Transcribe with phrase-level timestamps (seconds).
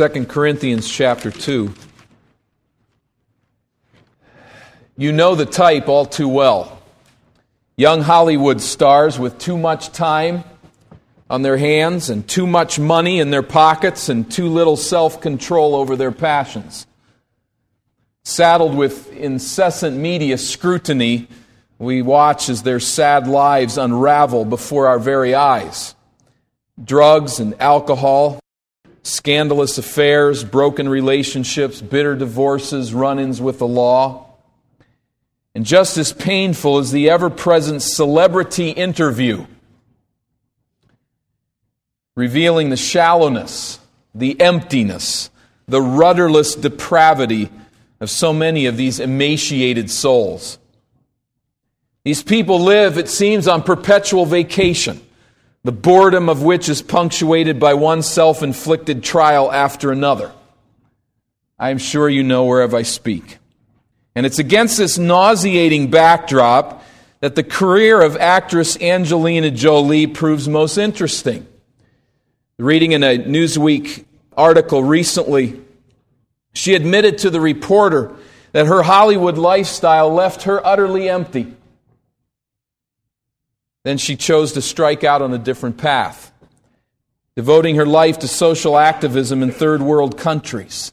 [0.00, 1.74] 2 Corinthians chapter 2.
[4.96, 6.80] You know the type all too well.
[7.76, 10.44] Young Hollywood stars with too much time
[11.28, 15.74] on their hands and too much money in their pockets and too little self control
[15.74, 16.86] over their passions.
[18.24, 21.28] Saddled with incessant media scrutiny,
[21.78, 25.94] we watch as their sad lives unravel before our very eyes.
[26.82, 28.40] Drugs and alcohol,
[29.02, 34.26] scandalous affairs, broken relationships, bitter divorces, run ins with the law.
[35.54, 39.46] And just as painful as the ever present celebrity interview,
[42.14, 43.80] revealing the shallowness,
[44.14, 45.30] the emptiness,
[45.66, 47.50] the rudderless depravity
[48.00, 50.58] of so many of these emaciated souls.
[52.04, 55.00] These people live, it seems, on perpetual vacation
[55.62, 60.32] the boredom of which is punctuated by one self inflicted trial after another.
[61.58, 63.38] I am sure you know whereof I speak.
[64.14, 66.84] And it's against this nauseating backdrop
[67.20, 71.46] that the career of actress Angelina Jolie proves most interesting.
[72.58, 74.04] Reading in a Newsweek
[74.36, 75.60] article recently,
[76.54, 78.16] she admitted to the reporter
[78.52, 81.54] that her Hollywood lifestyle left her utterly empty.
[83.82, 86.32] Then she chose to strike out on a different path,
[87.34, 90.92] devoting her life to social activism in third world countries.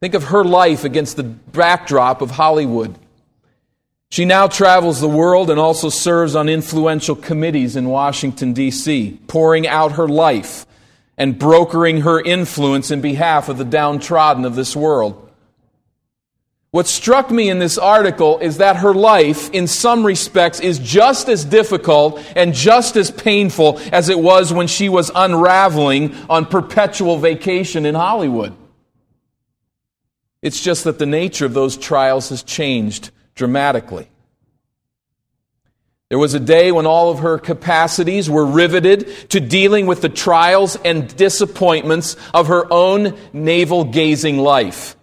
[0.00, 2.96] Think of her life against the backdrop of Hollywood.
[4.10, 9.66] She now travels the world and also serves on influential committees in Washington, D.C., pouring
[9.66, 10.64] out her life
[11.18, 15.27] and brokering her influence in behalf of the downtrodden of this world.
[16.70, 21.28] What struck me in this article is that her life, in some respects, is just
[21.28, 27.16] as difficult and just as painful as it was when she was unraveling on perpetual
[27.16, 28.54] vacation in Hollywood.
[30.42, 34.10] It's just that the nature of those trials has changed dramatically.
[36.10, 40.08] There was a day when all of her capacities were riveted to dealing with the
[40.10, 44.97] trials and disappointments of her own navel gazing life.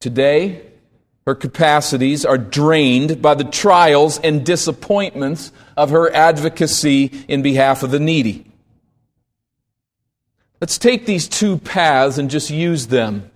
[0.00, 0.62] Today,
[1.26, 7.90] her capacities are drained by the trials and disappointments of her advocacy in behalf of
[7.90, 8.46] the needy.
[10.60, 13.30] Let's take these two paths and just use them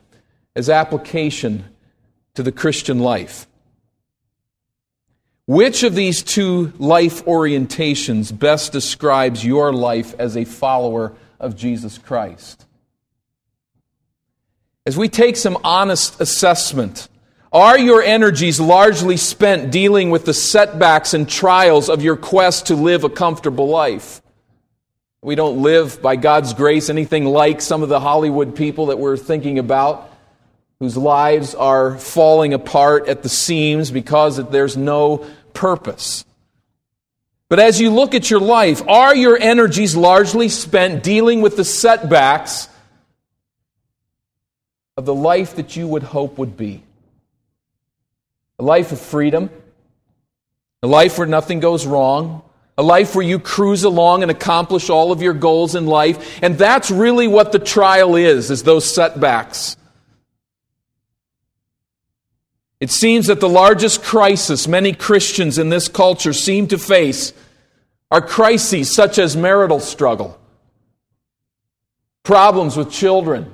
[0.54, 1.64] as application
[2.34, 3.46] to the Christian life.
[5.46, 11.98] Which of these two life orientations best describes your life as a follower of Jesus
[11.98, 12.66] Christ?
[14.90, 17.08] As we take some honest assessment,
[17.52, 22.74] are your energies largely spent dealing with the setbacks and trials of your quest to
[22.74, 24.20] live a comfortable life?
[25.22, 29.16] We don't live, by God's grace, anything like some of the Hollywood people that we're
[29.16, 30.10] thinking about,
[30.80, 35.24] whose lives are falling apart at the seams because there's no
[35.54, 36.24] purpose.
[37.48, 41.64] But as you look at your life, are your energies largely spent dealing with the
[41.64, 42.68] setbacks
[45.00, 46.82] of the life that you would hope would be
[48.58, 49.48] a life of freedom,
[50.82, 52.42] a life where nothing goes wrong,
[52.76, 56.38] a life where you cruise along and accomplish all of your goals in life.
[56.42, 59.78] And that's really what the trial is, is those setbacks.
[62.78, 67.32] It seems that the largest crisis many Christians in this culture seem to face
[68.10, 70.38] are crises such as marital struggle,
[72.22, 73.50] problems with children,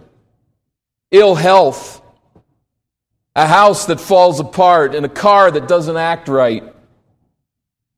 [1.11, 2.03] ill health,
[3.35, 6.65] a house that falls apart, and a car that doesn't act right,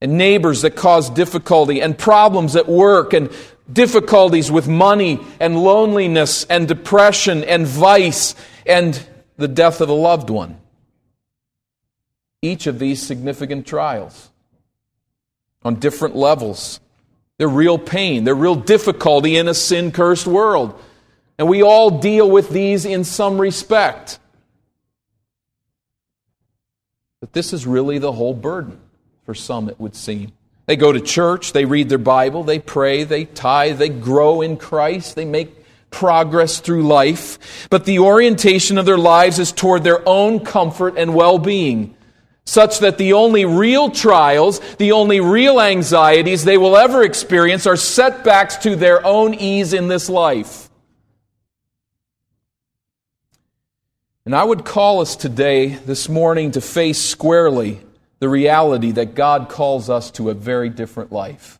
[0.00, 3.30] and neighbors that cause difficulty, and problems at work, and
[3.72, 8.34] difficulties with money, and loneliness, and depression, and vice,
[8.66, 10.58] and the death of a loved one.
[12.42, 14.30] Each of these significant trials
[15.64, 16.80] on different levels.
[17.38, 20.80] They're real pain, they're real difficulty in a sin cursed world.
[21.38, 24.18] And we all deal with these in some respect.
[27.20, 28.80] But this is really the whole burden
[29.24, 30.32] for some, it would seem.
[30.66, 34.56] They go to church, they read their Bible, they pray, they tithe, they grow in
[34.56, 35.54] Christ, they make
[35.90, 37.68] progress through life.
[37.70, 41.96] But the orientation of their lives is toward their own comfort and well being,
[42.44, 47.76] such that the only real trials, the only real anxieties they will ever experience are
[47.76, 50.67] setbacks to their own ease in this life.
[54.28, 57.80] And I would call us today, this morning, to face squarely
[58.18, 61.58] the reality that God calls us to a very different life.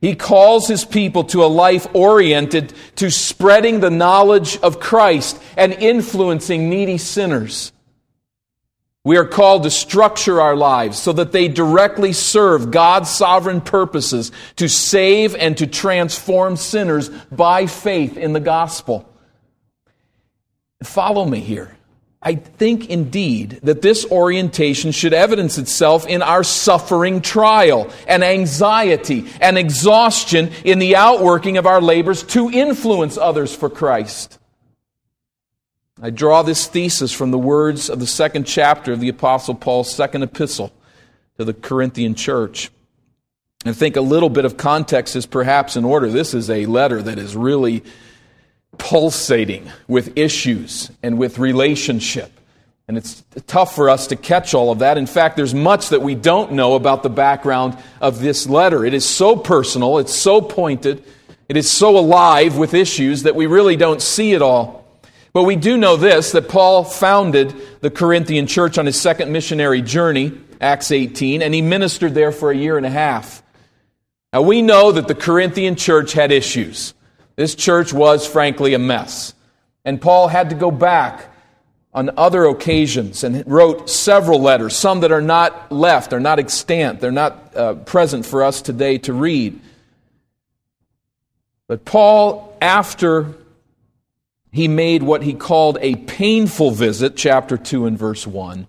[0.00, 5.74] He calls his people to a life oriented to spreading the knowledge of Christ and
[5.74, 7.72] influencing needy sinners.
[9.04, 14.32] We are called to structure our lives so that they directly serve God's sovereign purposes
[14.56, 19.11] to save and to transform sinners by faith in the gospel.
[20.86, 21.76] Follow me here.
[22.24, 29.26] I think indeed that this orientation should evidence itself in our suffering trial and anxiety
[29.40, 34.38] and exhaustion in the outworking of our labors to influence others for Christ.
[36.00, 39.92] I draw this thesis from the words of the second chapter of the Apostle Paul's
[39.92, 40.72] second epistle
[41.38, 42.70] to the Corinthian church.
[43.64, 46.08] I think a little bit of context is perhaps in order.
[46.08, 47.82] This is a letter that is really
[48.78, 52.30] pulsating with issues and with relationship.
[52.88, 54.98] And it's tough for us to catch all of that.
[54.98, 58.84] In fact, there's much that we don't know about the background of this letter.
[58.84, 61.04] It is so personal, it's so pointed,
[61.48, 64.82] it is so alive with issues that we really don't see it all.
[65.32, 69.80] But we do know this that Paul founded the Corinthian church on his second missionary
[69.80, 73.42] journey, Acts 18, and he ministered there for a year and a half.
[74.32, 76.94] Now we know that the Corinthian church had issues.
[77.36, 79.34] This church was, frankly, a mess.
[79.84, 81.28] And Paul had to go back
[81.94, 87.00] on other occasions and wrote several letters, some that are not left, are not extant,
[87.00, 89.60] they're not uh, present for us today to read.
[91.66, 93.34] But Paul, after
[94.52, 98.66] he made what he called a painful visit, chapter 2 and verse 1.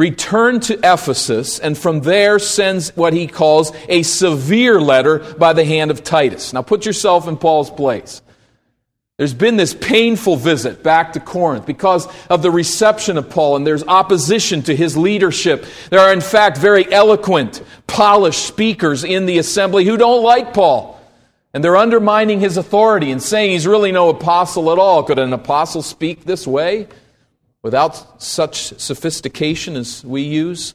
[0.00, 5.66] Returned to Ephesus, and from there sends what he calls a severe letter by the
[5.66, 6.54] hand of Titus.
[6.54, 8.22] Now put yourself in Paul's place.
[9.18, 13.66] There's been this painful visit back to Corinth because of the reception of Paul, and
[13.66, 15.66] there's opposition to his leadership.
[15.90, 20.98] There are, in fact, very eloquent, polished speakers in the assembly who don't like Paul.
[21.52, 25.02] And they're undermining his authority and saying he's really no apostle at all.
[25.02, 26.88] Could an apostle speak this way
[27.62, 30.74] without such sophistication as we use?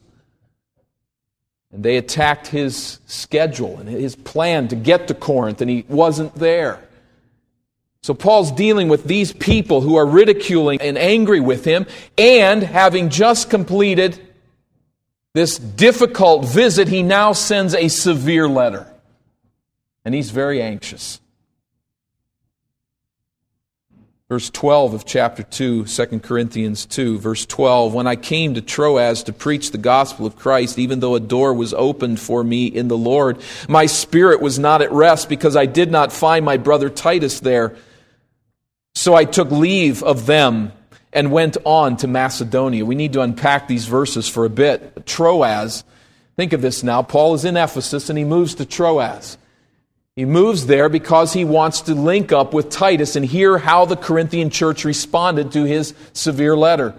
[1.72, 6.36] And they attacked his schedule and his plan to get to Corinth, and he wasn't
[6.36, 6.82] there.
[8.02, 11.88] So Paul's dealing with these people who are ridiculing and angry with him,
[12.18, 14.20] and having just completed
[15.34, 18.88] this difficult visit, he now sends a severe letter
[20.06, 21.20] and he's very anxious.
[24.28, 27.94] Verse 12 of chapter 2, 2 Corinthians 2, verse 12.
[27.94, 31.54] When I came to Troas to preach the gospel of Christ, even though a door
[31.54, 33.38] was opened for me in the Lord,
[33.70, 37.76] my spirit was not at rest because I did not find my brother Titus there.
[38.96, 40.72] So I took leave of them
[41.14, 42.84] and went on to Macedonia.
[42.84, 45.06] We need to unpack these verses for a bit.
[45.06, 45.84] Troas,
[46.36, 47.04] think of this now.
[47.04, 49.38] Paul is in Ephesus and he moves to Troas.
[50.16, 53.98] He moves there because he wants to link up with Titus and hear how the
[53.98, 56.96] Corinthian church responded to his severe letter.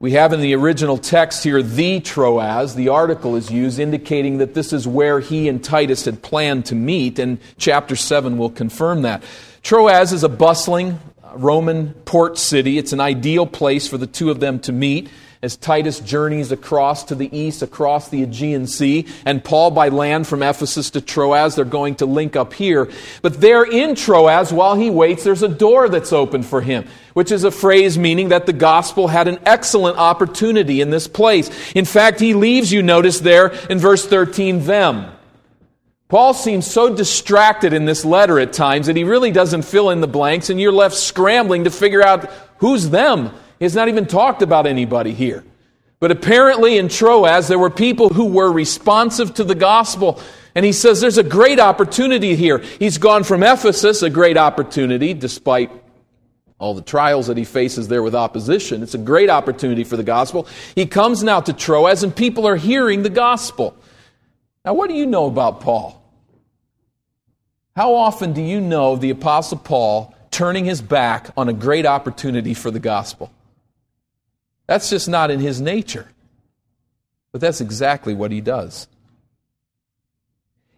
[0.00, 2.74] We have in the original text here the Troas.
[2.74, 6.74] The article is used indicating that this is where he and Titus had planned to
[6.74, 9.22] meet, and chapter 7 will confirm that.
[9.62, 10.98] Troas is a bustling
[11.36, 12.76] Roman port city.
[12.76, 15.08] It's an ideal place for the two of them to meet
[15.44, 20.26] as Titus journeys across to the east, across the Aegean Sea, and Paul by land
[20.26, 21.54] from Ephesus to Troas.
[21.54, 22.90] They're going to link up here.
[23.20, 27.30] But there in Troas, while he waits, there's a door that's open for him, which
[27.30, 31.50] is a phrase meaning that the gospel had an excellent opportunity in this place.
[31.74, 35.12] In fact, he leaves, you notice there in verse 13, them.
[36.08, 40.00] Paul seems so distracted in this letter at times that he really doesn't fill in
[40.00, 43.30] the blanks, and you're left scrambling to figure out who's them.
[43.58, 45.44] He's not even talked about anybody here.
[46.00, 50.20] But apparently in Troas, there were people who were responsive to the gospel.
[50.54, 52.58] And he says there's a great opportunity here.
[52.58, 55.70] He's gone from Ephesus, a great opportunity, despite
[56.58, 58.82] all the trials that he faces there with opposition.
[58.82, 60.46] It's a great opportunity for the gospel.
[60.74, 63.76] He comes now to Troas, and people are hearing the gospel.
[64.64, 66.00] Now, what do you know about Paul?
[67.76, 72.54] How often do you know the Apostle Paul turning his back on a great opportunity
[72.54, 73.32] for the gospel?
[74.66, 76.08] That's just not in his nature.
[77.32, 78.86] But that's exactly what he does.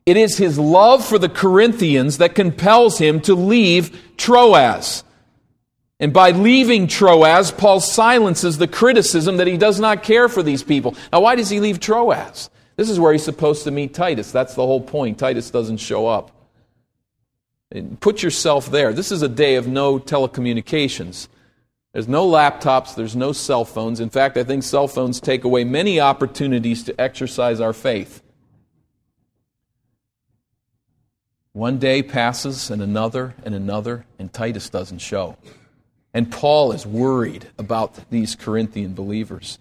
[0.07, 5.03] It is his love for the Corinthians that compels him to leave Troas.
[5.99, 10.63] And by leaving Troas, Paul silences the criticism that he does not care for these
[10.63, 10.95] people.
[11.13, 12.51] Now, why does he leave Troas?
[12.77, 14.31] This is where he's supposed to meet Titus.
[14.31, 15.19] That's the whole point.
[15.19, 16.31] Titus doesn't show up.
[18.01, 18.93] put yourself there.
[18.93, 21.29] This is a day of no telecommunications.
[21.97, 24.01] There's no laptops, there's no cell phones.
[24.01, 28.23] In fact, I think cell phones take away many opportunities to exercise our faith.
[31.55, 35.39] One day passes, and another, and another, and Titus doesn't show.
[36.13, 39.59] And Paul is worried about these Corinthian believers.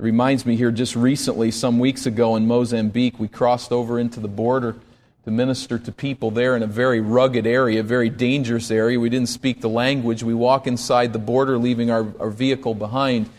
[0.00, 4.18] It reminds me here just recently, some weeks ago in Mozambique, we crossed over into
[4.18, 4.76] the border
[5.24, 9.00] to minister to people there in a very rugged area, a very dangerous area.
[9.00, 10.22] We didn't speak the language.
[10.22, 13.30] We walk inside the border, leaving our, our vehicle behind,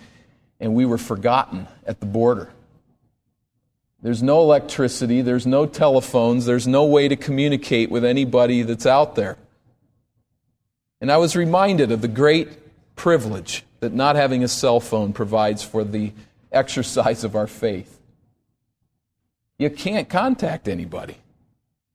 [0.59, 2.49] and we were forgotten at the border.
[4.01, 9.15] There's no electricity, there's no telephones, there's no way to communicate with anybody that's out
[9.15, 9.37] there.
[11.01, 15.63] And I was reminded of the great privilege that not having a cell phone provides
[15.63, 16.13] for the
[16.51, 17.99] exercise of our faith.
[19.57, 21.17] You can't contact anybody.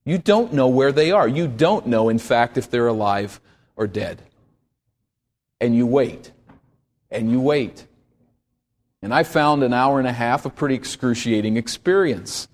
[0.04, 1.28] You don't know where they are.
[1.28, 3.40] You don't know, in fact, if they're alive
[3.76, 4.22] or dead.
[5.60, 6.32] And you wait.
[7.10, 7.86] And you wait.
[9.02, 12.48] And I found an hour and a half a pretty excruciating experience.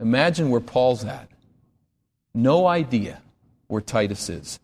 [0.00, 1.28] Imagine where Paul's at.
[2.34, 3.22] No idea
[3.68, 4.58] where Titus is.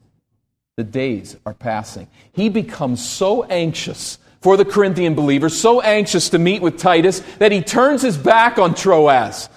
[0.76, 2.08] The days are passing.
[2.32, 7.52] He becomes so anxious for the Corinthian believers, so anxious to meet with Titus, that
[7.52, 9.50] he turns his back on Troas.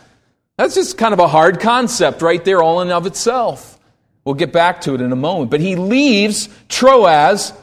[0.58, 3.80] That's just kind of a hard concept right there, all in of itself.
[4.24, 5.52] We'll get back to it in a moment.
[5.52, 7.54] But he leaves Troas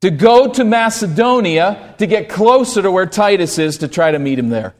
[0.00, 4.38] to go to Macedonia to get closer to where Titus is to try to meet
[4.38, 4.74] him there.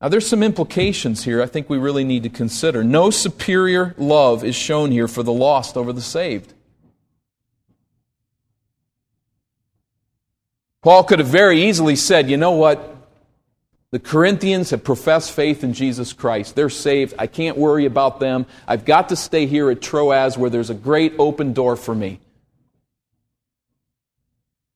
[0.00, 2.82] Now, there's some implications here I think we really need to consider.
[2.82, 6.54] No superior love is shown here for the lost over the saved.
[10.82, 12.96] Paul could have very easily said, you know what?
[13.92, 16.54] The Corinthians have professed faith in Jesus Christ.
[16.54, 17.14] They're saved.
[17.18, 18.46] I can't worry about them.
[18.68, 22.20] I've got to stay here at Troas where there's a great open door for me.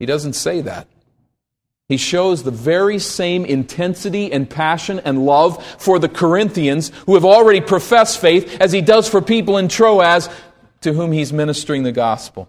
[0.00, 0.88] He doesn't say that.
[1.88, 7.24] He shows the very same intensity and passion and love for the Corinthians who have
[7.24, 10.28] already professed faith as he does for people in Troas
[10.80, 12.48] to whom he's ministering the gospel.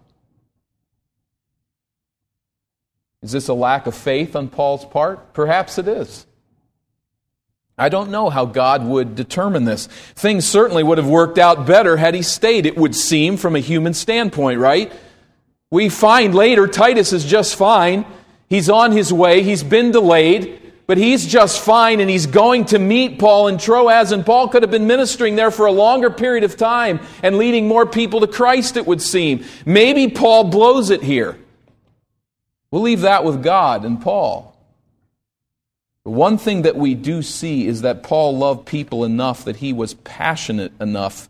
[3.21, 5.33] Is this a lack of faith on Paul's part?
[5.33, 6.25] Perhaps it is.
[7.77, 9.87] I don't know how God would determine this.
[10.15, 13.59] Things certainly would have worked out better had he stayed, it would seem, from a
[13.59, 14.93] human standpoint, right?
[15.71, 18.05] We find later Titus is just fine.
[18.47, 22.79] He's on his way, he's been delayed, but he's just fine and he's going to
[22.79, 26.45] meet Paul in Troas, and Paul could have been ministering there for a longer period
[26.45, 29.43] of time and leading more people to Christ, it would seem.
[29.65, 31.37] Maybe Paul blows it here.
[32.71, 34.54] We'll leave that with God and Paul.
[36.05, 39.95] One thing that we do see is that Paul loved people enough that he was
[39.95, 41.29] passionate enough,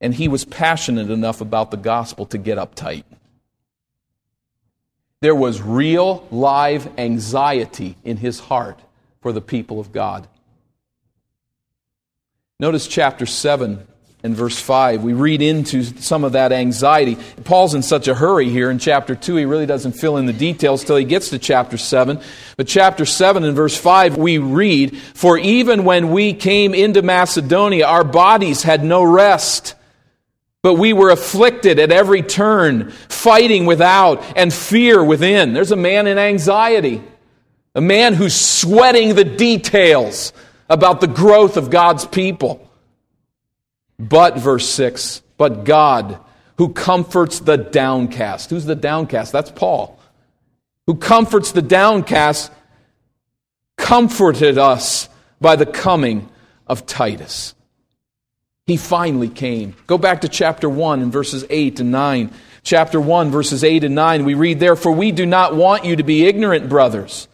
[0.00, 3.02] and he was passionate enough about the gospel to get uptight.
[5.20, 8.78] There was real, live anxiety in his heart
[9.20, 10.28] for the people of God.
[12.60, 13.84] Notice chapter 7
[14.24, 15.04] in verse 5.
[15.04, 17.16] We read into some of that anxiety.
[17.44, 20.32] Paul's in such a hurry here in chapter 2, he really doesn't fill in the
[20.32, 22.20] details till he gets to chapter 7.
[22.56, 27.86] But chapter 7 and verse 5, we read, For even when we came into Macedonia,
[27.86, 29.76] our bodies had no rest.
[30.62, 35.52] But we were afflicted at every turn, fighting without and fear within.
[35.52, 37.00] There's a man in anxiety,
[37.76, 40.32] a man who's sweating the details
[40.68, 42.67] about the growth of God's people.
[43.98, 46.18] But, verse 6, but God,
[46.56, 48.50] who comforts the downcast.
[48.50, 49.32] Who's the downcast?
[49.32, 49.98] That's Paul.
[50.86, 52.52] Who comforts the downcast,
[53.76, 55.08] comforted us
[55.40, 56.28] by the coming
[56.66, 57.54] of Titus.
[58.66, 59.74] He finally came.
[59.86, 62.30] Go back to chapter 1 and verses 8 and 9.
[62.62, 66.02] Chapter 1, verses 8 and 9, we read, Therefore, we do not want you to
[66.02, 67.28] be ignorant, brothers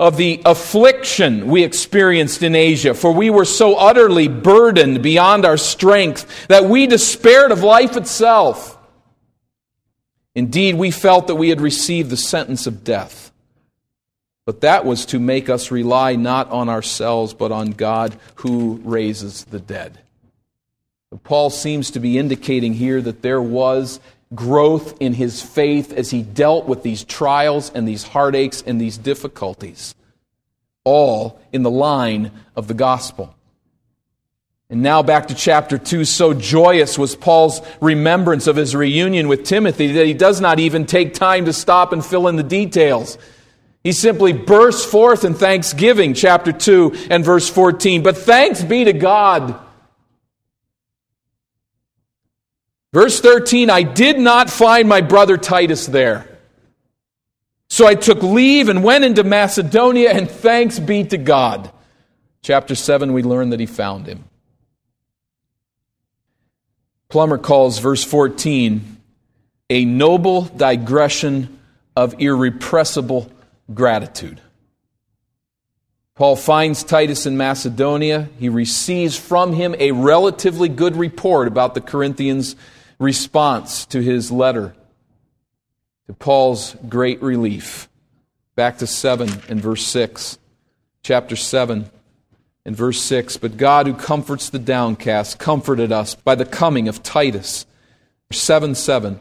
[0.00, 5.58] of the affliction we experienced in Asia, for we were so utterly burdened beyond our
[5.58, 8.78] strength that we despaired of life itself.
[10.34, 13.30] Indeed, we felt that we had received the sentence of death.
[14.46, 19.44] But that was to make us rely not on ourselves, but on God who raises
[19.44, 19.98] the dead.
[21.24, 24.00] Paul seems to be indicating here that there was
[24.34, 28.96] growth in his faith as he dealt with these trials and these heartaches and these
[28.96, 29.94] difficulties,
[30.84, 33.34] all in the line of the gospel.
[34.68, 36.04] And now back to chapter 2.
[36.04, 40.86] So joyous was Paul's remembrance of his reunion with Timothy that he does not even
[40.86, 43.18] take time to stop and fill in the details.
[43.82, 48.04] He simply bursts forth in thanksgiving, chapter 2 and verse 14.
[48.04, 49.58] But thanks be to God
[52.92, 56.26] Verse 13 I did not find my brother Titus there.
[57.68, 61.70] So I took leave and went into Macedonia, and thanks be to God.
[62.42, 64.24] Chapter 7, we learn that he found him.
[67.08, 68.96] Plummer calls verse 14
[69.68, 71.60] a noble digression
[71.94, 73.30] of irrepressible
[73.72, 74.40] gratitude.
[76.16, 78.28] Paul finds Titus in Macedonia.
[78.38, 82.56] He receives from him a relatively good report about the Corinthians'
[83.00, 84.74] response to his letter.
[86.06, 87.88] To Paul's great relief.
[88.54, 90.38] Back to 7 and verse 6.
[91.02, 91.90] Chapter 7
[92.64, 93.38] and verse 6.
[93.38, 97.66] But God, who comforts the downcast, comforted us by the coming of Titus.
[98.30, 99.18] 7 7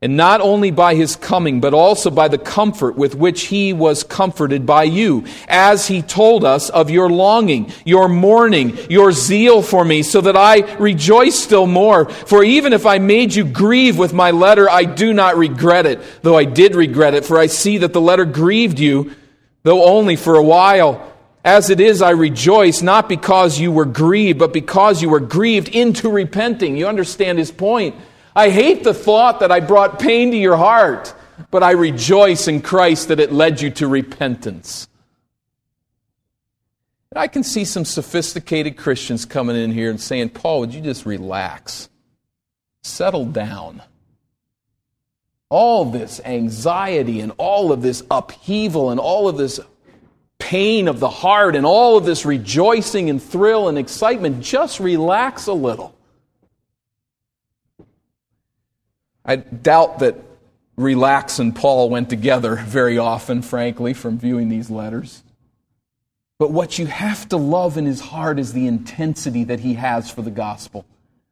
[0.00, 4.04] and not only by his coming, but also by the comfort with which he was
[4.04, 9.84] comforted by you, as he told us of your longing, your mourning, your zeal for
[9.84, 12.08] me, so that I rejoice still more.
[12.08, 16.00] For even if I made you grieve with my letter, I do not regret it,
[16.22, 19.12] though I did regret it, for I see that the letter grieved you,
[19.64, 21.12] though only for a while.
[21.44, 25.68] As it is, I rejoice, not because you were grieved, but because you were grieved
[25.68, 26.76] into repenting.
[26.76, 27.96] You understand his point.
[28.38, 31.12] I hate the thought that I brought pain to your heart,
[31.50, 34.86] but I rejoice in Christ that it led you to repentance.
[37.16, 41.04] I can see some sophisticated Christians coming in here and saying, Paul, would you just
[41.04, 41.88] relax?
[42.84, 43.82] Settle down.
[45.48, 49.58] All this anxiety and all of this upheaval and all of this
[50.38, 55.48] pain of the heart and all of this rejoicing and thrill and excitement, just relax
[55.48, 55.97] a little.
[59.28, 60.16] I doubt that
[60.76, 65.22] relax and Paul went together very often, frankly, from viewing these letters.
[66.38, 70.10] But what you have to love in his heart is the intensity that he has
[70.10, 70.86] for the gospel,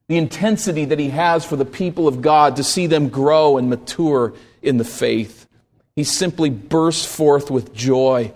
[0.09, 3.71] the intensity that he has for the people of God to see them grow and
[3.71, 5.47] mature in the faith.
[5.95, 8.35] He simply bursts forth with joy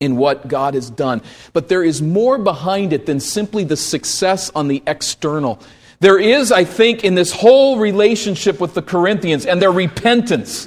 [0.00, 1.22] in what God has done.
[1.54, 5.62] But there is more behind it than simply the success on the external.
[6.00, 10.66] There is, I think, in this whole relationship with the Corinthians and their repentance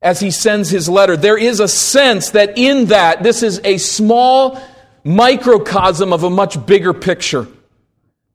[0.00, 3.78] as he sends his letter, there is a sense that in that, this is a
[3.78, 4.60] small
[5.02, 7.48] microcosm of a much bigger picture.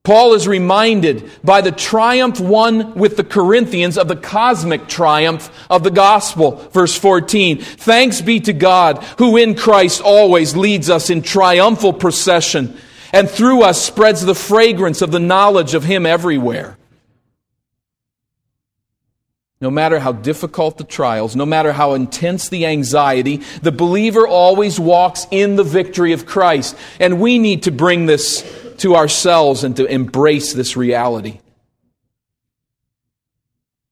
[0.04, 5.84] Paul is reminded by the triumph won with the Corinthians of the cosmic triumph of
[5.84, 6.56] the gospel.
[6.72, 7.60] Verse 14.
[7.60, 12.76] Thanks be to God who in Christ always leads us in triumphal procession
[13.14, 16.78] and through us spreads the fragrance of the knowledge of Him everywhere.
[19.62, 24.80] No matter how difficult the trials, no matter how intense the anxiety, the believer always
[24.80, 26.78] walks in the victory of Christ.
[27.00, 28.44] And we need to bring this
[28.78, 31.40] to ourselves and to embrace this reality.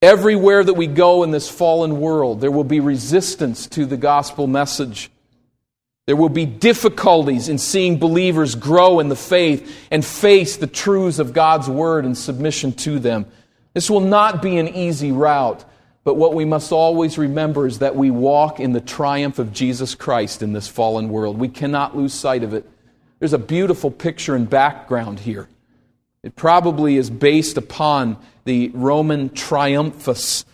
[0.01, 4.47] Everywhere that we go in this fallen world, there will be resistance to the gospel
[4.47, 5.09] message.
[6.07, 11.19] There will be difficulties in seeing believers grow in the faith and face the truths
[11.19, 13.25] of God's word and submission to them.
[13.73, 15.65] This will not be an easy route,
[16.05, 19.95] but what we must always remember is that we walk in the triumph of Jesus
[19.95, 21.37] Christ in this fallen world.
[21.37, 22.65] We cannot lose sight of it.
[23.19, 25.49] There's a beautiful picture and background here.
[26.23, 30.45] It probably is based upon the Roman triumphus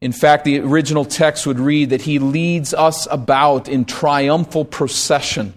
[0.00, 5.54] in fact, the original text would read that he leads us about in triumphal procession.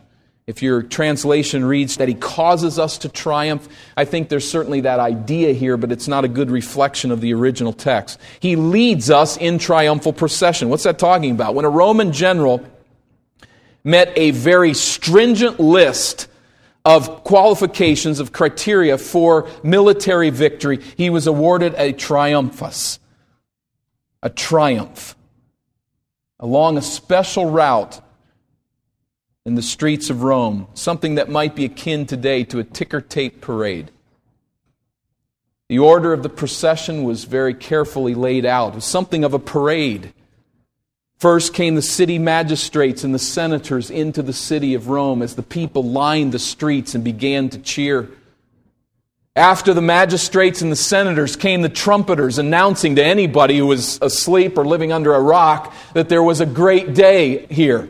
[0.48, 5.00] If your translation reads that he causes us to triumph, I think there's certainly that
[5.00, 8.18] idea here, but it's not a good reflection of the original text.
[8.40, 10.70] He leads us in triumphal procession.
[10.70, 11.54] What's that talking about?
[11.54, 12.66] When a Roman general
[13.84, 16.28] met a very stringent list
[16.86, 23.00] of qualifications, of criteria for military victory, he was awarded a triumphus
[24.22, 25.16] a triumph
[26.40, 28.02] along a special route
[29.46, 33.42] in the streets of Rome, something that might be akin today to a ticker tape
[33.42, 33.92] parade.
[35.70, 38.70] The order of the procession was very carefully laid out.
[38.70, 40.14] It was something of a parade.
[41.18, 45.44] First came the city magistrates and the senators into the city of Rome as the
[45.44, 48.10] people lined the streets and began to cheer.
[49.36, 54.58] After the magistrates and the senators came the trumpeters announcing to anybody who was asleep
[54.58, 57.90] or living under a rock that there was a great day here.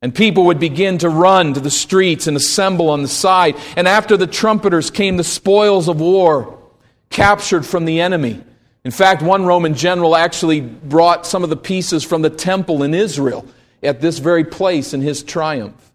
[0.00, 3.56] And people would begin to run to the streets and assemble on the side.
[3.76, 6.58] And after the trumpeters came the spoils of war
[7.10, 8.42] captured from the enemy.
[8.84, 12.94] In fact, one Roman general actually brought some of the pieces from the temple in
[12.94, 13.46] Israel
[13.82, 15.92] at this very place in his triumph.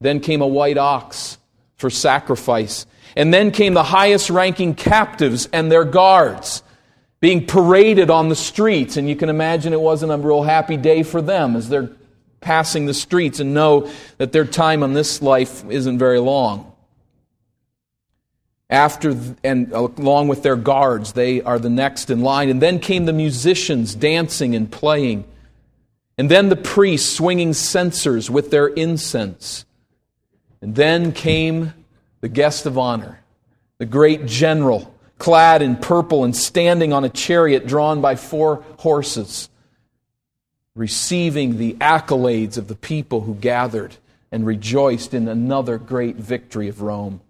[0.00, 1.38] Then came a white ox
[1.76, 2.86] for sacrifice.
[3.16, 6.62] And then came the highest ranking captives and their guards
[7.20, 8.96] being paraded on the streets.
[8.96, 11.90] And you can imagine it wasn't a real happy day for them as they're
[12.40, 16.68] passing the streets and know that their time on this life isn't very long.
[18.68, 22.48] After, and along with their guards, they are the next in line.
[22.48, 25.24] And then came the musicians dancing and playing.
[26.18, 29.64] And then the priests swinging censers with their incense.
[30.60, 31.74] And then came
[32.22, 33.20] the guest of honor,
[33.76, 39.50] the great general, clad in purple and standing on a chariot drawn by four horses,
[40.74, 43.96] receiving the accolades of the people who gathered
[44.30, 47.20] and rejoiced in another great victory of Rome.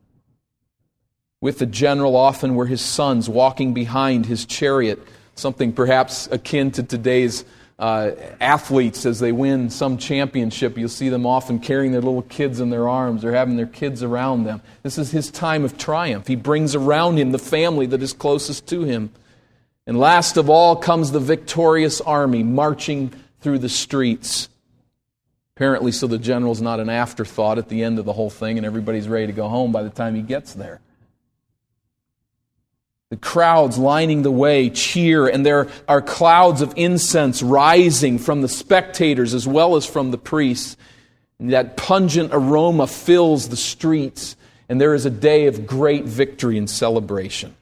[1.40, 5.00] With the general often were his sons walking behind his chariot,
[5.35, 7.44] something perhaps akin to today's
[7.83, 10.79] uh, athletes as they win some championship.
[10.79, 14.05] You'll see them often carrying their little kids in their arms or having their kids
[14.05, 14.62] around them.
[14.85, 16.29] This is his time of triumph.
[16.29, 19.11] He brings around him the family that is closest to him.
[19.85, 24.49] And last of all comes the victorious army marching through the streets.
[25.57, 28.64] Apparently, so the general's not an afterthought at the end of the whole thing and
[28.64, 30.81] everybody's ready to go home by the time he gets there.
[33.12, 38.48] The crowds lining the way cheer, and there are clouds of incense rising from the
[38.48, 40.79] spectators as well as from the priests.
[41.38, 44.35] And that pungent aroma fills the streets,
[44.66, 47.55] and there is a day of great victory and celebration.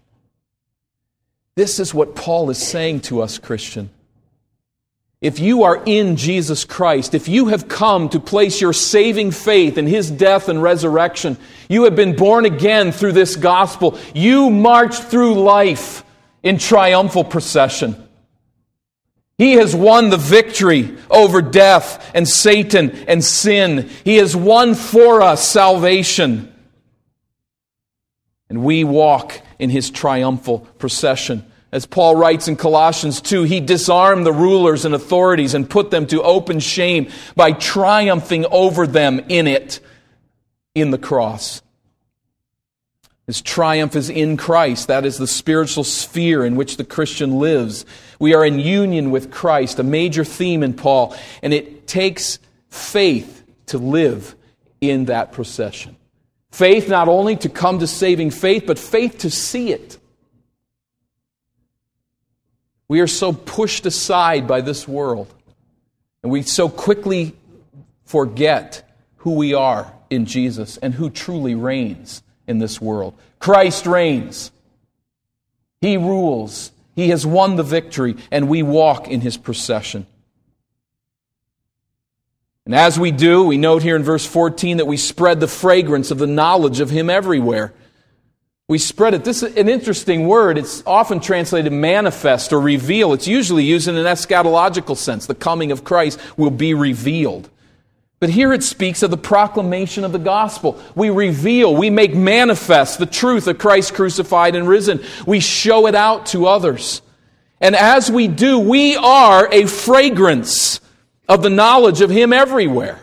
[1.56, 3.90] This is what Paul is saying to us, Christian.
[5.20, 9.76] If you are in Jesus Christ, if you have come to place your saving faith
[9.76, 11.36] in His death and resurrection,
[11.68, 16.04] you have been born again through this gospel, you march through life
[16.42, 18.08] in triumphal procession.
[19.36, 23.90] He has won the victory over death and Satan and sin.
[24.04, 26.54] He has won for us salvation.
[28.48, 31.49] And we walk in His triumphal procession.
[31.72, 36.06] As Paul writes in Colossians 2, he disarmed the rulers and authorities and put them
[36.08, 39.78] to open shame by triumphing over them in it,
[40.74, 41.62] in the cross.
[43.28, 44.88] His triumph is in Christ.
[44.88, 47.86] That is the spiritual sphere in which the Christian lives.
[48.18, 53.44] We are in union with Christ, a major theme in Paul, and it takes faith
[53.66, 54.34] to live
[54.80, 55.96] in that procession.
[56.50, 59.99] Faith not only to come to saving faith, but faith to see it.
[62.90, 65.32] We are so pushed aside by this world,
[66.24, 67.36] and we so quickly
[68.04, 68.82] forget
[69.18, 73.14] who we are in Jesus and who truly reigns in this world.
[73.38, 74.50] Christ reigns,
[75.80, 80.04] He rules, He has won the victory, and we walk in His procession.
[82.66, 86.10] And as we do, we note here in verse 14 that we spread the fragrance
[86.10, 87.72] of the knowledge of Him everywhere.
[88.70, 89.24] We spread it.
[89.24, 90.56] This is an interesting word.
[90.56, 93.12] It's often translated manifest or reveal.
[93.12, 95.26] It's usually used in an eschatological sense.
[95.26, 97.50] The coming of Christ will be revealed.
[98.20, 100.80] But here it speaks of the proclamation of the gospel.
[100.94, 105.02] We reveal, we make manifest the truth of Christ crucified and risen.
[105.26, 107.02] We show it out to others.
[107.60, 110.80] And as we do, we are a fragrance
[111.28, 113.00] of the knowledge of Him everywhere.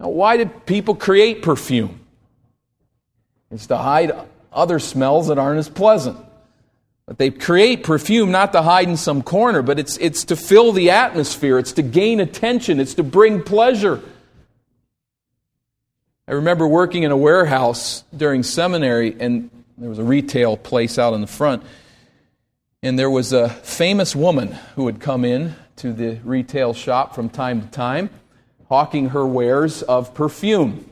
[0.00, 2.00] Now, why did people create perfume?
[3.50, 4.12] It's to hide
[4.52, 6.18] other smells that aren't as pleasant.
[7.06, 10.72] But they create perfume not to hide in some corner, but it's, it's to fill
[10.72, 14.00] the atmosphere, it's to gain attention, it's to bring pleasure.
[16.26, 21.12] I remember working in a warehouse during seminary, and there was a retail place out
[21.12, 21.62] in the front.
[22.82, 27.28] And there was a famous woman who would come in to the retail shop from
[27.28, 28.08] time to time,
[28.68, 30.88] hawking her wares of perfume.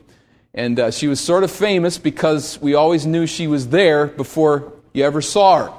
[0.53, 4.71] And uh, she was sort of famous because we always knew she was there before
[4.93, 5.73] you ever saw her.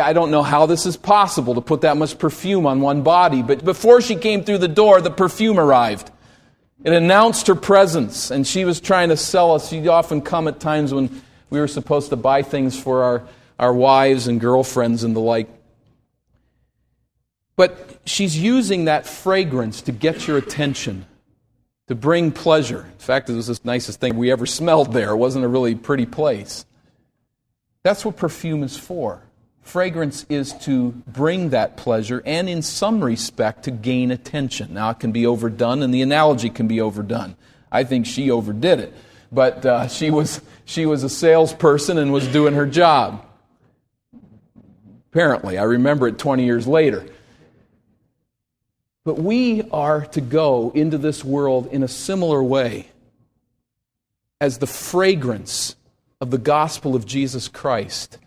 [0.00, 3.42] I don't know how this is possible to put that much perfume on one body,
[3.42, 6.10] but before she came through the door, the perfume arrived.
[6.82, 9.68] It announced her presence, and she was trying to sell us.
[9.68, 13.22] She'd often come at times when we were supposed to buy things for our,
[13.58, 15.48] our wives and girlfriends and the like.
[17.56, 21.06] But she's using that fragrance to get your attention
[21.88, 22.80] to bring pleasure.
[22.80, 25.10] In fact, it was the nicest thing we ever smelled there.
[25.10, 26.64] It wasn't a really pretty place.
[27.82, 29.22] That's what perfume is for.
[29.60, 34.74] Fragrance is to bring that pleasure and, in some respect, to gain attention.
[34.74, 37.36] Now, it can be overdone, and the analogy can be overdone.
[37.72, 38.94] I think she overdid it.
[39.32, 43.26] But uh, she, was, she was a salesperson and was doing her job.
[45.10, 47.06] Apparently, I remember it 20 years later.
[49.04, 52.88] But we are to go into this world in a similar way
[54.40, 55.76] as the fragrance
[56.20, 58.18] of the gospel of Jesus Christ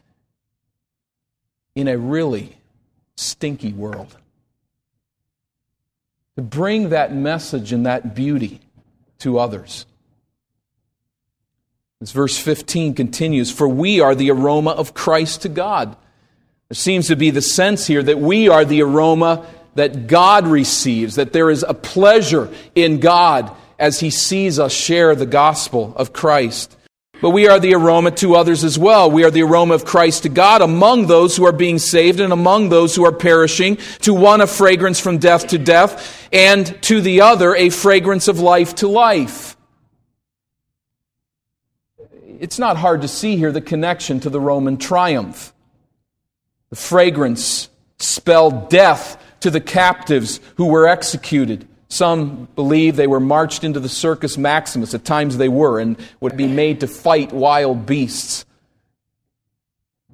[1.75, 2.57] in a really
[3.15, 4.15] stinky world.
[6.35, 8.61] to bring that message and that beauty
[9.17, 9.87] to others.
[11.99, 15.95] As verse 15 continues, for we are the aroma of Christ to God.
[16.69, 21.15] There seems to be the sense here that we are the aroma that God receives,
[21.15, 26.13] that there is a pleasure in God as He sees us share the gospel of
[26.13, 26.75] Christ.
[27.21, 29.09] But we are the aroma to others as well.
[29.09, 32.31] We are the aroma of Christ to God among those who are being saved and
[32.31, 33.77] among those who are perishing.
[34.01, 38.39] To one, a fragrance from death to death, and to the other, a fragrance of
[38.39, 39.57] life to life.
[42.39, 45.53] It's not hard to see here the connection to the Roman triumph.
[46.69, 51.65] The fragrance spelled death to the captives who were executed.
[51.87, 54.93] Some believe they were marched into the Circus Maximus.
[54.93, 58.43] At times they were, and would be made to fight wild beasts.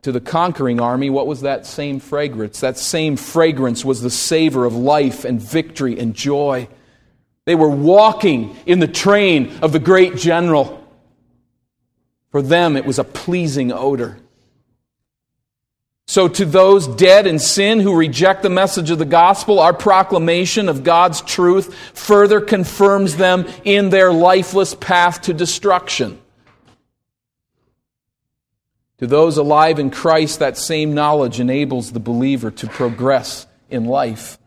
[0.03, 2.59] To the conquering army, what was that same fragrance?
[2.59, 6.67] That same fragrance was the savor of life and victory and joy.
[7.45, 10.87] They were walking in the train of the great general.
[12.29, 14.19] For them, it was a pleasing odor.
[16.05, 20.67] So, to those dead in sin who reject the message of the gospel, our proclamation
[20.67, 26.19] of God's truth further confirms them in their lifeless path to destruction.
[28.99, 34.37] To those alive in Christ, that same knowledge enables the believer to progress in life.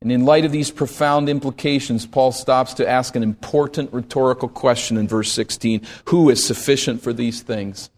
[0.00, 4.96] And in light of these profound implications, Paul stops to ask an important rhetorical question
[4.96, 7.90] in verse 16 Who is sufficient for these things?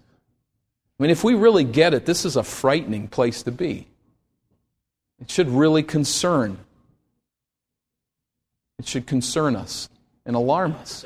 [0.99, 3.87] I mean, if we really get it, this is a frightening place to be.
[5.21, 6.59] It should really concern.
[8.79, 9.89] It should concern us
[10.25, 11.05] and alarm us.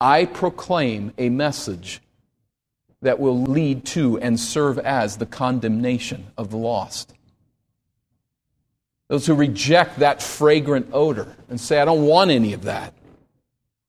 [0.00, 2.02] I proclaim a message
[3.02, 7.14] that will lead to and serve as the condemnation of the lost.
[9.08, 12.92] Those who reject that fragrant odor and say, I don't want any of that.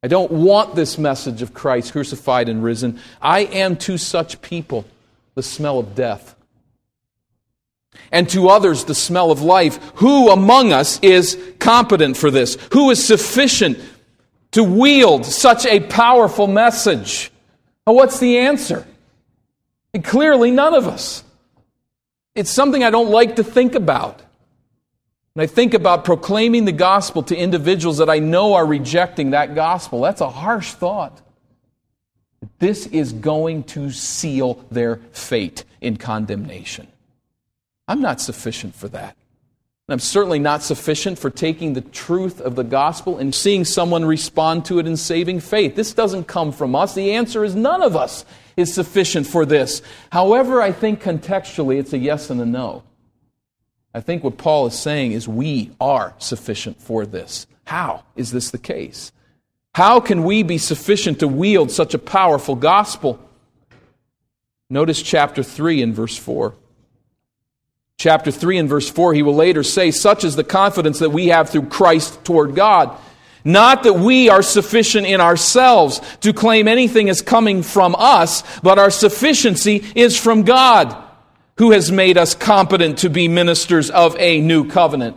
[0.04, 3.00] I don't want this message of Christ crucified and risen.
[3.22, 4.86] I am to such people
[5.38, 6.36] the smell of death.
[8.12, 9.80] And to others, the smell of life.
[9.98, 12.58] Who among us is competent for this?
[12.74, 13.78] Who is sufficient
[14.52, 17.32] to wield such a powerful message?
[17.86, 18.88] Well, what's the answer?
[19.94, 21.24] And clearly, none of us.
[22.34, 24.24] It's something I don't like to think about.
[25.36, 29.54] And I think about proclaiming the gospel to individuals that I know are rejecting that
[29.54, 30.02] gospel.
[30.02, 31.22] That's a harsh thought.
[32.60, 36.88] This is going to seal their fate in condemnation.
[37.88, 39.16] I'm not sufficient for that.
[39.88, 44.04] And I'm certainly not sufficient for taking the truth of the gospel and seeing someone
[44.04, 45.76] respond to it in saving faith.
[45.76, 46.94] This doesn't come from us.
[46.94, 48.26] The answer is none of us
[48.58, 49.82] is sufficient for this.
[50.12, 52.84] However, I think contextually it's a yes and a no.
[53.94, 57.48] I think what Paul is saying is we are sufficient for this.
[57.64, 59.14] How is this the case?
[59.78, 63.20] How can we be sufficient to wield such a powerful gospel?
[64.72, 66.56] Notice chapter 3 and verse 4.
[68.00, 71.28] Chapter 3 and verse 4, he will later say, Such is the confidence that we
[71.28, 72.98] have through Christ toward God.
[73.46, 78.80] Not that we are sufficient in ourselves to claim anything as coming from us, but
[78.80, 80.98] our sufficiency is from God,
[81.60, 85.16] who has made us competent to be ministers of a new covenant.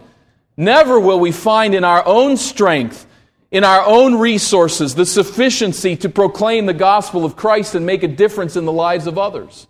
[0.59, 3.07] Never will we find in our own strength
[3.51, 8.09] in our own resources the sufficiency to proclaim the gospel of Christ and make a
[8.09, 9.67] difference in the lives of others.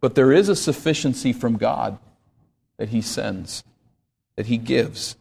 [0.00, 1.98] But there is a sufficiency from God
[2.78, 3.62] that He sends,
[4.36, 5.16] that He gives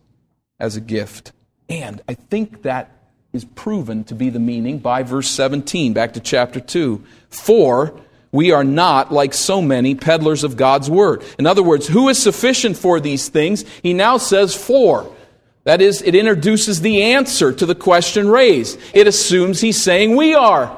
[0.59, 1.31] as a gift.
[1.69, 2.91] And I think that
[3.33, 7.03] is proven to be the meaning by verse 17, back to chapter 2.
[7.29, 7.99] For
[8.31, 11.23] we are not like so many peddlers of God's word.
[11.37, 13.65] In other words, who is sufficient for these things?
[13.83, 15.15] He now says, for.
[15.69, 18.79] That is, it introduces the answer to the question raised.
[18.91, 20.75] It assumes he's saying we are.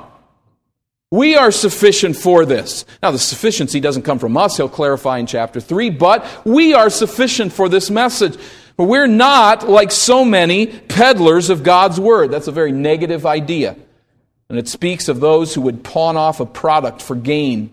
[1.12, 2.84] We are sufficient for this.
[3.02, 6.90] Now, the sufficiency doesn't come from us, he'll clarify in chapter 3, but we are
[6.90, 8.38] sufficient for this message.
[8.76, 12.30] But we're not like so many peddlers of God's word.
[12.30, 13.78] That's a very negative idea.
[14.50, 17.70] And it speaks of those who would pawn off a product for gain.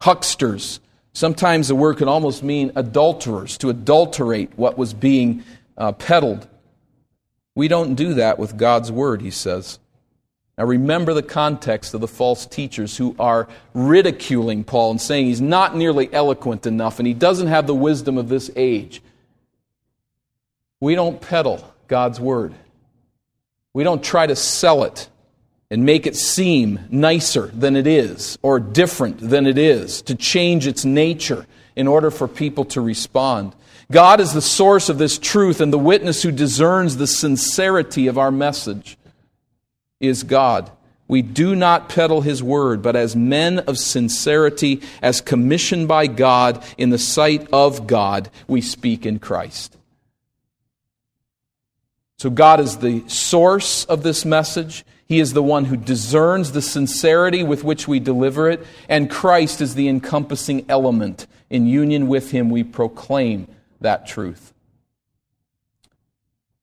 [0.00, 0.78] Hucksters.
[1.12, 5.42] Sometimes the word can almost mean adulterers, to adulterate what was being
[5.76, 6.48] uh, peddled.
[7.54, 9.78] We don't do that with God's word, he says.
[10.56, 15.40] Now remember the context of the false teachers who are ridiculing Paul and saying he's
[15.40, 19.02] not nearly eloquent enough and he doesn't have the wisdom of this age.
[20.80, 22.54] We don't peddle God's word.
[23.72, 25.08] We don't try to sell it
[25.70, 30.66] and make it seem nicer than it is or different than it is, to change
[30.66, 33.54] its nature in order for people to respond.
[33.92, 38.16] God is the source of this truth, and the witness who discerns the sincerity of
[38.16, 38.96] our message
[40.00, 40.70] is God.
[41.08, 46.64] We do not peddle his word, but as men of sincerity, as commissioned by God
[46.78, 49.76] in the sight of God, we speak in Christ.
[52.16, 54.86] So God is the source of this message.
[55.06, 59.60] He is the one who discerns the sincerity with which we deliver it, and Christ
[59.60, 61.26] is the encompassing element.
[61.50, 63.48] In union with him, we proclaim
[63.82, 64.52] that truth.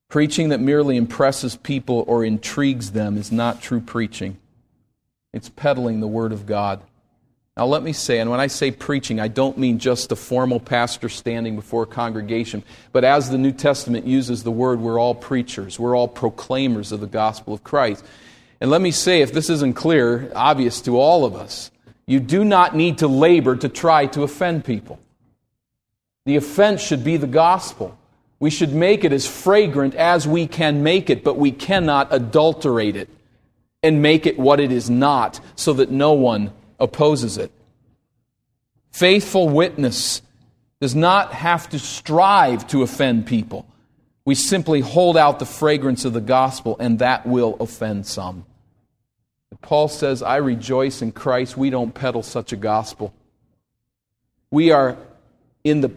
[0.08, 4.38] Preaching that merely impresses people or intrigues them is not true preaching.
[5.32, 6.82] It's peddling the Word of God.
[7.56, 10.60] Now, let me say, and when I say preaching, I don't mean just a formal
[10.60, 15.14] pastor standing before a congregation, but as the New Testament uses the word, we're all
[15.14, 15.78] preachers.
[15.78, 18.04] We're all proclaimers of the gospel of Christ.
[18.60, 21.70] And let me say, if this isn't clear, obvious to all of us,
[22.06, 24.98] you do not need to labor to try to offend people.
[26.26, 27.96] The offense should be the gospel.
[28.38, 32.96] We should make it as fragrant as we can make it, but we cannot adulterate
[32.96, 33.08] it
[33.82, 37.50] and make it what it is not so that no one opposes it.
[38.92, 40.22] Faithful witness
[40.80, 43.66] does not have to strive to offend people.
[44.24, 48.44] We simply hold out the fragrance of the gospel, and that will offend some.
[49.62, 51.56] Paul says, I rejoice in Christ.
[51.56, 53.12] We don't peddle such a gospel.
[54.50, 54.96] We are
[55.64, 55.90] in the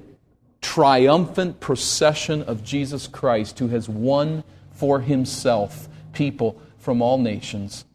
[0.63, 7.86] triumphant procession of Jesus Christ who has won for himself people from all nations.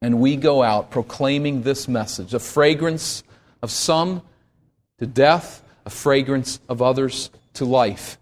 [0.00, 3.24] And we go out proclaiming this message a fragrance
[3.62, 4.22] of some
[4.98, 8.18] to death, a fragrance of others to life.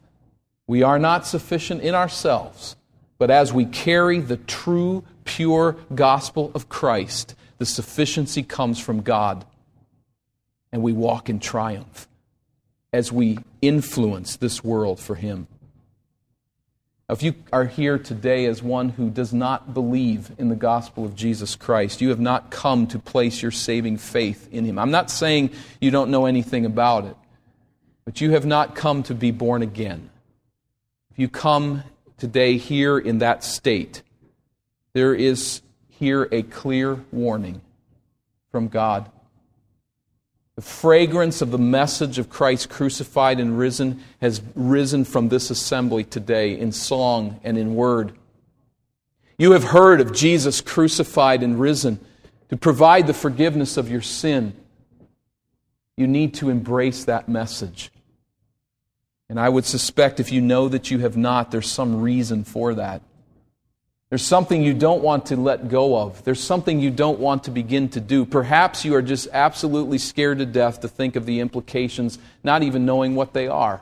[0.66, 2.76] We are not sufficient in ourselves,
[3.18, 9.44] but as we carry the true, pure gospel of Christ, the sufficiency comes from God.
[10.72, 12.08] And we walk in triumph
[12.92, 15.46] as we influence this world for Him.
[17.08, 21.14] If you are here today as one who does not believe in the gospel of
[21.14, 24.78] Jesus Christ, you have not come to place your saving faith in Him.
[24.78, 25.50] I'm not saying
[25.80, 27.16] you don't know anything about it,
[28.04, 30.08] but you have not come to be born again.
[31.10, 31.82] If you come
[32.16, 34.02] today here in that state,
[34.94, 37.60] there is here a clear warning
[38.50, 39.10] from God
[40.56, 46.04] the fragrance of the message of Christ crucified and risen has risen from this assembly
[46.04, 48.12] today in song and in word.
[49.38, 51.98] You have heard of Jesus crucified and risen
[52.50, 54.54] to provide the forgiveness of your sin.
[55.96, 57.90] You need to embrace that message.
[59.30, 62.74] And I would suspect if you know that you have not, there's some reason for
[62.74, 63.00] that.
[64.12, 66.22] There's something you don't want to let go of.
[66.22, 68.26] There's something you don't want to begin to do.
[68.26, 72.84] Perhaps you are just absolutely scared to death to think of the implications, not even
[72.84, 73.80] knowing what they are.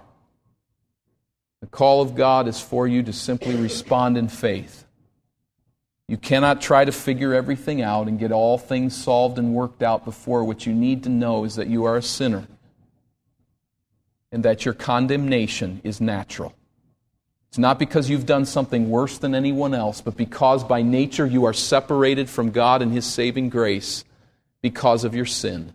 [1.62, 4.84] The call of God is for you to simply respond in faith.
[6.06, 10.04] You cannot try to figure everything out and get all things solved and worked out
[10.04, 10.44] before.
[10.44, 12.46] What you need to know is that you are a sinner
[14.30, 16.54] and that your condemnation is natural.
[17.50, 21.46] It's not because you've done something worse than anyone else, but because by nature you
[21.46, 24.04] are separated from God and His saving grace
[24.62, 25.72] because of your sin.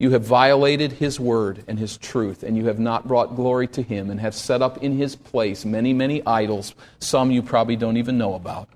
[0.00, 3.82] You have violated His word and His truth, and you have not brought glory to
[3.82, 7.96] Him, and have set up in His place many, many idols, some you probably don't
[7.96, 8.68] even know about.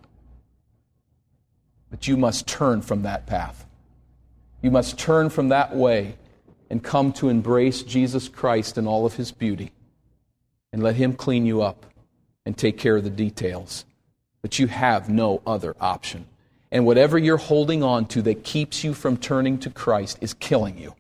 [1.90, 3.66] But you must turn from that path.
[4.62, 6.14] You must turn from that way
[6.70, 9.72] and come to embrace Jesus Christ in all of His beauty
[10.72, 11.86] and let Him clean you up
[12.44, 13.84] and take care of the details.
[14.40, 16.26] But you have no other option.
[16.70, 20.78] And whatever you're holding on to that keeps you from turning to Christ is killing
[20.78, 20.94] you.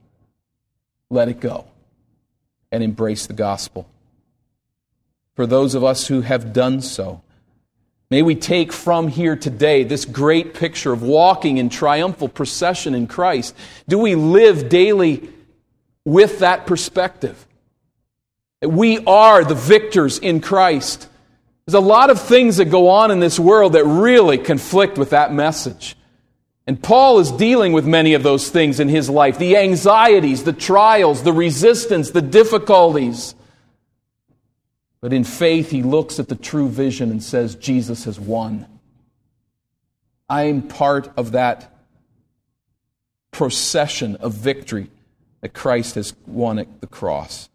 [1.10, 1.66] Let it go
[2.70, 3.88] and embrace the gospel.
[5.34, 7.22] For those of us who have done so,
[8.10, 13.06] may we take from here today this great picture of walking in triumphal procession in
[13.06, 13.56] Christ.
[13.88, 15.30] Do we live daily
[16.04, 17.46] with that perspective?
[18.62, 21.08] We are the victors in Christ.
[21.66, 25.10] There's a lot of things that go on in this world that really conflict with
[25.10, 25.96] that message.
[26.66, 30.52] And Paul is dealing with many of those things in his life the anxieties, the
[30.52, 33.34] trials, the resistance, the difficulties.
[35.00, 38.66] But in faith, he looks at the true vision and says, Jesus has won.
[40.28, 41.74] I am part of that
[43.32, 44.88] procession of victory
[45.40, 47.48] that Christ has won at the cross.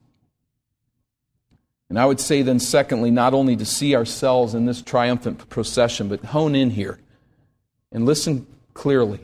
[1.89, 6.09] And I would say then, secondly, not only to see ourselves in this triumphant procession,
[6.09, 6.99] but hone in here
[7.91, 9.21] and listen clearly.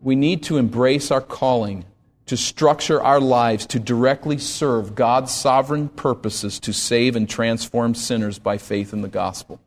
[0.00, 1.84] We need to embrace our calling
[2.26, 8.38] to structure our lives to directly serve God's sovereign purposes to save and transform sinners
[8.38, 9.60] by faith in the gospel.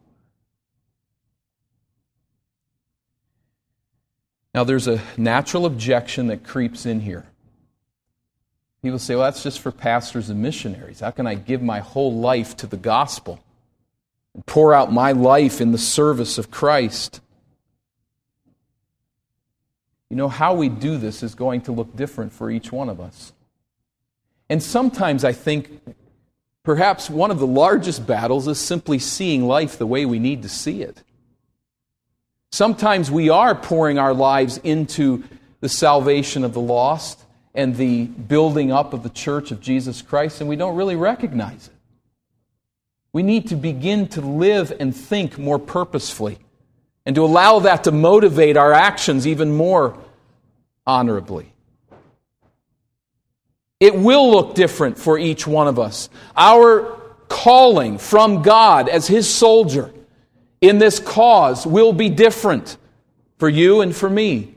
[4.53, 7.25] Now, there's a natural objection that creeps in here.
[8.85, 10.99] People say, well, that's just for pastors and missionaries.
[10.99, 13.39] How can I give my whole life to the gospel
[14.35, 17.19] and pour out my life in the service of Christ?
[20.11, 23.01] You know, how we do this is going to look different for each one of
[23.01, 23.33] us.
[24.51, 25.81] And sometimes I think
[26.61, 30.49] perhaps one of the largest battles is simply seeing life the way we need to
[30.49, 31.01] see it.
[32.51, 35.23] Sometimes we are pouring our lives into
[35.59, 37.24] the salvation of the lost
[37.55, 41.67] and the building up of the church of Jesus Christ, and we don't really recognize
[41.67, 41.73] it.
[43.13, 46.37] We need to begin to live and think more purposefully
[47.05, 49.97] and to allow that to motivate our actions even more
[50.85, 51.53] honorably.
[53.79, 56.09] It will look different for each one of us.
[56.35, 59.91] Our calling from God as His soldier
[60.61, 62.77] in this cause will be different
[63.37, 64.54] for you and for me.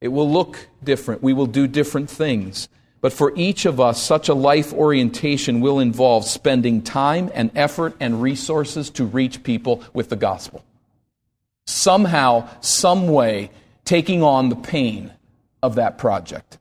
[0.00, 1.22] It will look different.
[1.22, 2.68] We will do different things.
[3.00, 7.94] But for each of us, such a life orientation will involve spending time and effort
[8.00, 10.64] and resources to reach people with the gospel.
[11.66, 13.50] Somehow, some way,
[13.84, 15.12] taking on the pain
[15.62, 16.58] of that project.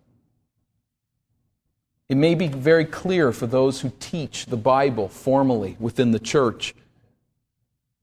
[2.08, 6.76] It may be very clear for those who teach the Bible formally within the church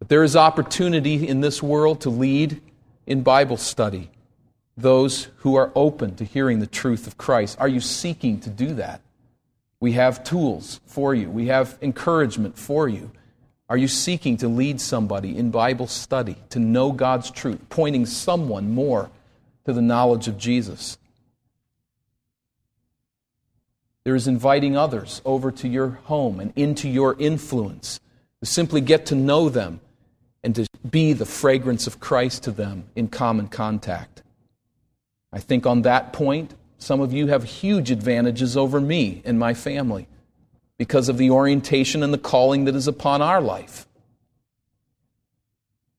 [0.03, 2.61] but there is opportunity in this world to lead
[3.07, 4.11] in Bible study
[4.83, 7.57] those who are open to hearing the truth of Christ.
[7.59, 9.01] Are you seeking to do that?
[9.81, 13.11] We have tools for you, we have encouragement for you.
[13.69, 18.75] Are you seeking to lead somebody in Bible study, to know God's truth, pointing someone
[18.75, 19.11] more
[19.65, 20.99] to the knowledge of Jesus?
[24.05, 27.99] There is inviting others over to your home and into your influence
[28.41, 29.81] to simply get to know them
[30.43, 34.23] and to be the fragrance of Christ to them in common contact.
[35.33, 39.55] I think on that point, some of you have huge advantages over me and my
[39.55, 40.09] family
[40.79, 43.87] because of the orientation and the calling that is upon our life.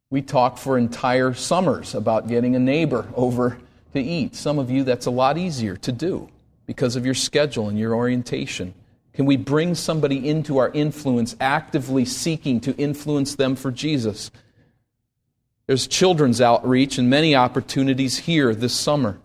[0.10, 3.58] We talk for entire summers about getting a neighbor over
[3.94, 4.36] to eat.
[4.36, 6.30] Some of you, that's a lot easier to do
[6.66, 8.74] because of your schedule and your orientation.
[9.14, 14.32] Can we bring somebody into our influence, actively seeking to influence them for Jesus?
[15.66, 19.20] There's children's outreach and many opportunities here this summer.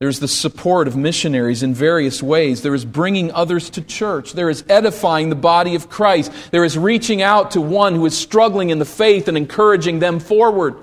[0.00, 2.62] There's the support of missionaries in various ways.
[2.62, 4.32] There is bringing others to church.
[4.32, 6.30] There is edifying the body of Christ.
[6.52, 10.20] There is reaching out to one who is struggling in the faith and encouraging them
[10.20, 10.76] forward.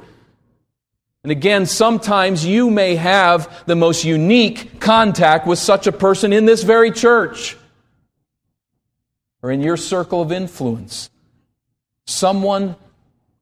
[1.23, 6.45] And again, sometimes you may have the most unique contact with such a person in
[6.45, 7.57] this very church
[9.41, 11.09] or in your circle of influence.
[12.05, 12.75] Someone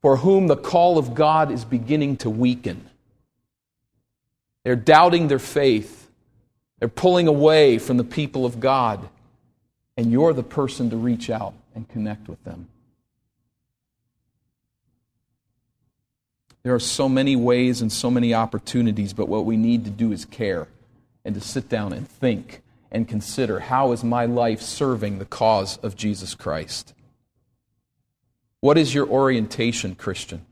[0.01, 2.89] for whom the call of God is beginning to weaken.
[4.64, 6.09] They're doubting their faith.
[6.80, 9.07] They're pulling away from the people of God.
[9.97, 12.68] And you're the person to reach out and connect with them.
[16.64, 20.14] There are so many ways and so many opportunities, but what we need to do
[20.14, 20.68] is care
[21.26, 25.78] and to sit down and think and consider how is my life serving the cause
[25.78, 26.93] of Jesus Christ?
[28.61, 30.45] What is your orientation, Christian?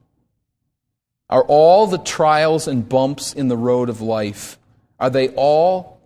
[1.32, 4.60] Are all the trials and bumps in the road of life,
[5.00, 6.00] are they all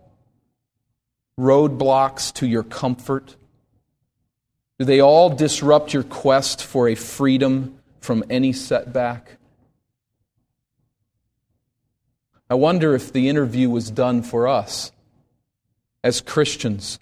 [1.38, 3.36] roadblocks to your comfort?
[4.78, 9.38] Do they all disrupt your quest for a freedom from any setback?
[12.50, 14.92] I wonder if the interview was done for us
[16.04, 17.00] as Christians.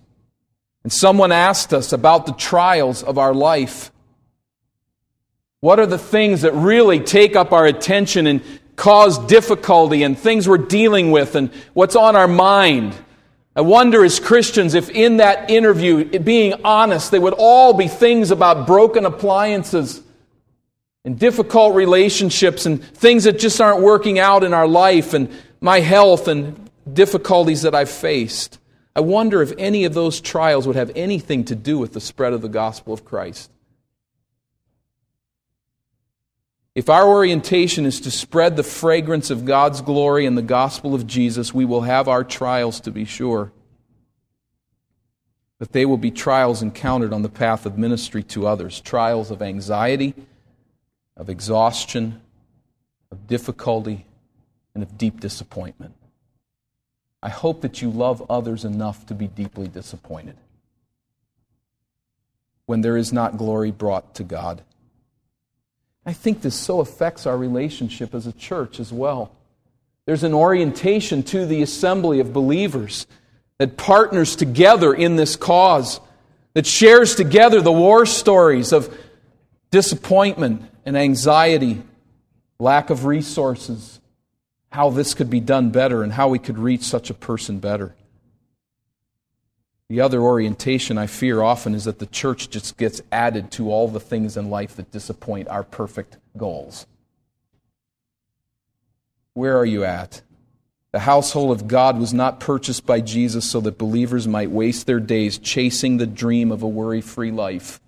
[0.84, 3.92] And someone asked us about the trials of our life.
[5.64, 8.42] What are the things that really take up our attention and
[8.76, 12.94] cause difficulty and things we're dealing with and what's on our mind?
[13.56, 18.30] I wonder as Christians if in that interview, being honest, they would all be things
[18.30, 20.02] about broken appliances
[21.06, 25.80] and difficult relationships and things that just aren't working out in our life and my
[25.80, 28.60] health and difficulties that I've faced.
[28.98, 32.34] I wonder if any of those trials would have anything to do with the spread
[32.34, 33.50] of the gospel of Christ.
[36.76, 41.06] If our orientation is to spread the fragrance of God's glory and the gospel of
[41.06, 43.52] Jesus, we will have our trials to be sure.
[45.60, 49.42] But they will be trials encountered on the path of ministry to others trials of
[49.42, 50.16] anxiety,
[51.16, 52.22] of exhaustion,
[53.12, 54.08] of difficulty,
[54.74, 55.94] and of deep disappointment.
[57.22, 60.36] I hope that you love others enough to be deeply disappointed
[62.66, 64.64] when there is not glory brought to God.
[66.06, 69.32] I think this so affects our relationship as a church as well.
[70.06, 73.08] There's an orientation to the assembly of believers
[73.58, 76.02] that partners together in this cause,
[76.54, 78.96] that shares together the war stories of
[79.72, 81.82] disappointment and anxiety,
[82.60, 84.02] lack of resources,
[84.70, 87.96] how this could be done better, and how we could reach such a person better.
[89.94, 93.88] The other orientation I fear often is that the church just gets added to all
[93.88, 96.88] the things in life that disappoint our perfect goals.
[99.36, 100.24] Where are you at?
[100.94, 105.00] The household of God was not purchased by Jesus so that believers might waste their
[105.00, 107.80] days chasing the dream of a worry free life.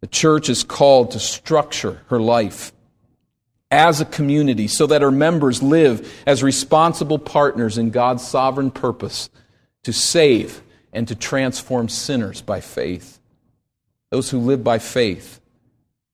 [0.00, 2.72] The church is called to structure her life
[3.70, 9.30] as a community so that her members live as responsible partners in God's sovereign purpose
[9.84, 10.60] to save
[10.92, 13.18] and to transform sinners by faith.
[14.10, 15.40] Those who live by faith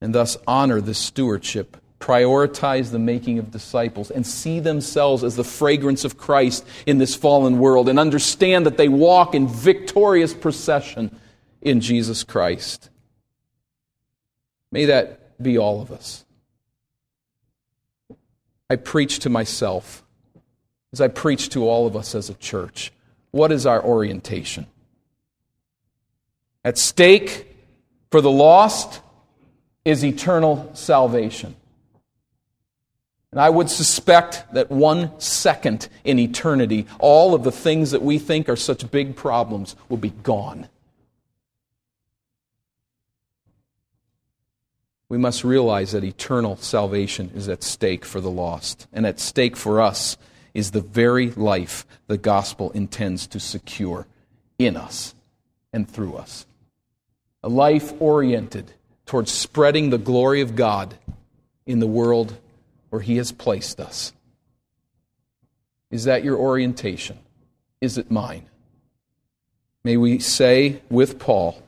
[0.00, 5.44] and thus honor this stewardship prioritize the making of disciples and see themselves as the
[5.44, 11.18] fragrance of Christ in this fallen world and understand that they walk in victorious procession
[11.60, 12.90] in Jesus Christ.
[14.70, 16.24] May that be all of us.
[18.70, 20.04] I preach to myself
[20.92, 22.92] as I preach to all of us as a church.
[23.30, 24.66] What is our orientation?
[26.64, 27.46] At stake
[28.10, 29.00] for the lost
[29.84, 31.56] is eternal salvation.
[33.30, 38.18] And I would suspect that one second in eternity, all of the things that we
[38.18, 40.68] think are such big problems will be gone.
[45.10, 48.86] We must realize that eternal salvation is at stake for the lost.
[48.92, 50.16] And at stake for us
[50.54, 54.06] is the very life the gospel intends to secure
[54.58, 55.14] in us
[55.72, 56.46] and through us.
[57.42, 58.72] A life oriented
[59.06, 60.94] towards spreading the glory of God
[61.66, 62.36] in the world
[62.90, 64.12] where He has placed us.
[65.90, 67.18] Is that your orientation?
[67.80, 68.46] Is it mine?
[69.84, 71.62] May we say with Paul,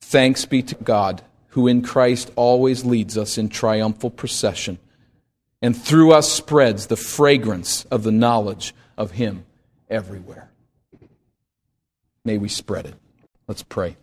[0.00, 4.78] Thanks be to God, who in Christ always leads us in triumphal procession,
[5.62, 9.46] and through us spreads the fragrance of the knowledge of Him
[9.88, 10.50] everywhere.
[12.24, 12.94] May we spread it.
[13.46, 13.96] Let's pray.